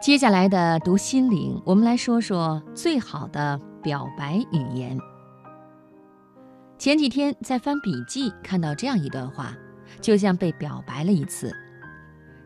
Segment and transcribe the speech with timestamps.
[0.00, 4.98] 接下来的读心灵，我们来说说最好的表白语言。
[6.78, 9.54] 前几天在翻笔记，看到这样一段话，
[10.00, 11.54] 就像被表白了一次。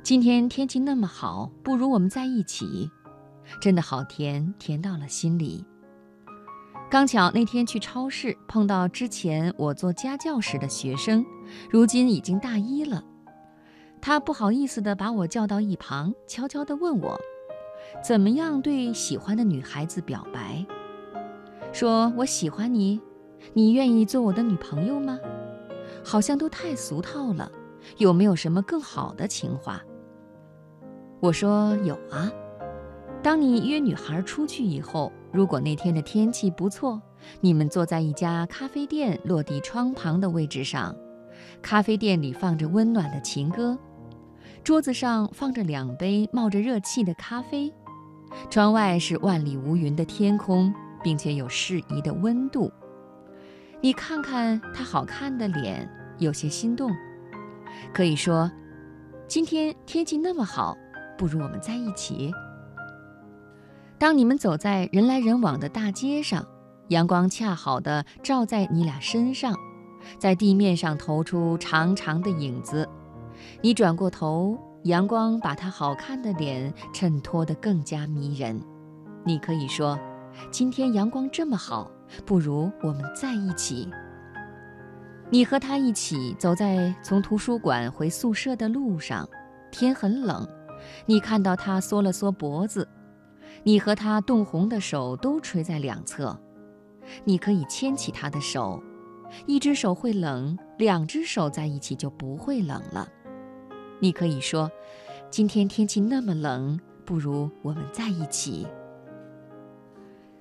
[0.03, 2.91] 今天天气那么好，不如我们在一起，
[3.61, 5.65] 真的好甜，甜到了心里。
[6.91, 11.25] 刚巧那天去超市碰到之前我做家教时的学生，
[11.71, 13.05] 如今已经大一了。
[14.03, 17.17] 他不好意思地把我叫到一旁，悄悄地问我。
[18.05, 20.63] 怎么样对喜欢的女孩子表白？
[21.73, 23.01] 说我喜欢你，
[23.55, 25.19] 你愿意做我的女朋友吗？
[26.05, 27.51] 好像都太俗套了，
[27.97, 29.81] 有没有什么更好的情话？
[31.19, 32.31] 我说有啊。
[33.23, 37.01] 当你约女孩出去以后，如果那天的天气不错，
[37.41, 40.95] 你们坐在一家咖啡店落地窗旁的位置上，
[41.63, 43.79] 咖啡店里放着温暖的情歌。
[44.63, 47.73] 桌子上放着两杯冒着热气的咖啡，
[48.51, 52.73] 窗外是万里无云的天空，并且有适宜的温度。
[53.81, 56.91] 你看看他好看的脸，有些心动。
[57.93, 58.51] 可以说，
[59.29, 60.77] 今天天气那么好，
[61.19, 62.33] 不如我们在一起。
[63.99, 66.47] 当你们走在人来人往的大街上，
[66.89, 69.55] 阳光恰好的照在你俩身上，
[70.19, 72.89] 在地面上投出长长的影子。
[73.63, 78.61] 你转过头，阳光把她好看的脸衬托得更加迷人。
[79.25, 79.99] 你可以说
[80.53, 81.91] ：“今天阳光这么好，
[82.27, 83.91] 不如我们在一起。”
[85.31, 89.27] 你和他一起走在从图书馆回宿舍的路上，
[89.71, 90.47] 天很冷。
[91.07, 92.87] 你看到他缩了缩脖子，
[93.63, 96.39] 你和他冻红的手都垂在两侧。
[97.25, 98.83] 你可以牵起他的手，
[99.47, 103.09] 一只手会冷，两只手在一起就不会冷了。
[104.01, 104.71] 你可以说
[105.31, 108.67] ：“今天天气那么冷，不如我们在一起。”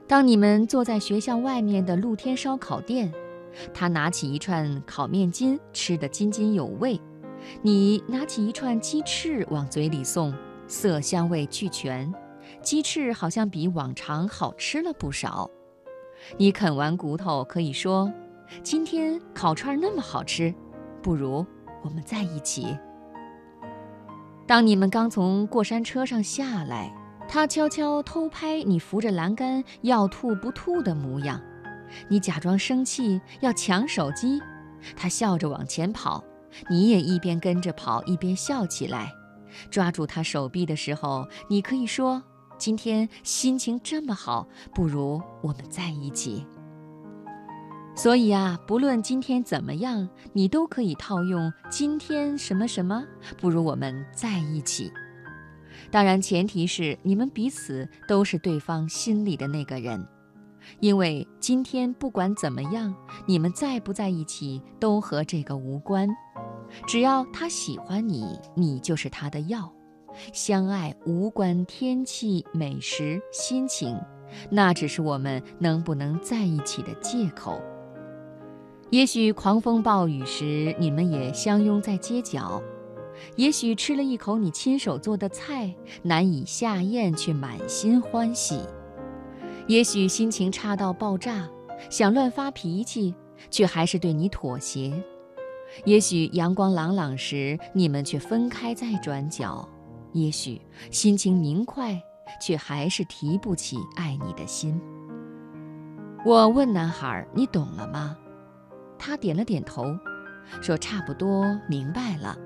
[0.07, 3.11] 当你们坐在学校外面的露天烧烤店，
[3.73, 6.99] 他拿起一串烤面筋，吃得津津有味；
[7.61, 10.33] 你拿起一串鸡翅往嘴里送，
[10.67, 12.13] 色香味俱全，
[12.61, 15.49] 鸡翅好像比往常好吃了不少。
[16.37, 18.11] 你啃完骨头，可以说
[18.61, 20.53] ：“今天烤串那么好吃，
[21.01, 21.45] 不如
[21.83, 22.77] 我们在一起。”
[24.45, 26.93] 当你们刚从过山车上下来，
[27.27, 31.41] 他悄悄偷拍你扶着栏杆要吐不吐的模样，
[32.09, 34.41] 你假装生气要抢手机，
[34.95, 36.23] 他笑着往前跑，
[36.69, 39.11] 你也一边跟着跑一边笑起来。
[39.71, 42.21] 抓住他手臂的时候，你可以说
[42.57, 46.45] ：“今天心情这么好，不如我们在一起。”
[47.95, 53.03] 所以啊，不论今天怎么样，你都可以套用“今天什么什么，
[53.37, 54.91] 不如我们在一起”。
[55.91, 60.03] 当然，前提是你们彼此都是对方心里的那个人，
[60.79, 62.93] 因为今天不管怎么样，
[63.27, 66.09] 你们在不在一起都和这个无关。
[66.87, 69.71] 只要他喜欢你，你就是他的药。
[70.31, 73.99] 相爱无关天气、美食、心情，
[74.49, 77.61] 那只是我们能不能在一起的借口。
[78.93, 82.61] 也许狂风暴雨时，你们也相拥在街角；
[83.35, 85.73] 也许吃了一口你亲手做的菜，
[86.03, 88.57] 难以下咽却满心欢喜；
[89.65, 91.49] 也许心情差到爆炸，
[91.89, 93.15] 想乱发脾气，
[93.49, 94.93] 却还是对你妥协；
[95.85, 99.67] 也许阳光朗朗时，你们却分开在转角；
[100.11, 100.61] 也许
[100.91, 101.99] 心情明快，
[102.39, 104.79] 却还是提不起爱你的心。
[106.23, 108.15] 我问男孩：“你懂了吗？”
[109.05, 109.99] 他点了点头，
[110.61, 112.37] 说：“差不多明白了。”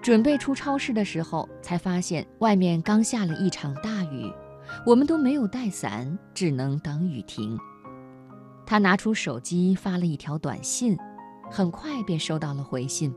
[0.00, 4.32] 准备出超市的时候，才发现外面刚下了一场大雨，
[4.86, 7.58] 我们都没有带伞，只能等雨停。
[8.64, 10.96] 他拿出手机发了一条短信，
[11.50, 13.12] 很快便收到了回信。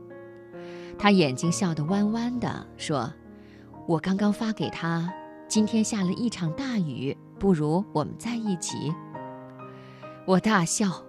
[0.98, 3.12] 他眼睛笑得弯弯的，说
[3.86, 5.08] ：“我刚刚发给他，
[5.46, 8.92] 今天下了一场大雨，不如我们在一起。”
[10.26, 11.00] 我大笑。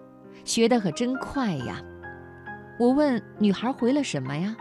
[0.46, 1.82] 学得可真快呀！
[2.80, 4.56] 我问女孩回了什么呀？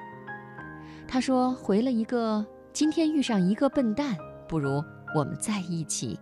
[1.06, 4.16] 她说回了一个今天遇上一个笨蛋，
[4.48, 4.82] 不如
[5.14, 6.19] 我们在一起。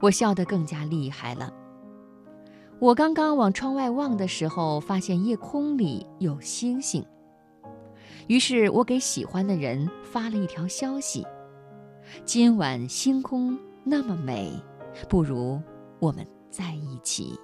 [0.00, 1.52] 我笑得更加厉害了。
[2.80, 7.04] 我刚刚往窗外望的时候，发现夜空里有星星。
[8.26, 11.24] 于是我给喜欢的人发了一条消息：
[12.24, 14.52] 今晚星空那么美，
[15.08, 15.60] 不如
[16.00, 17.38] 我们在一起。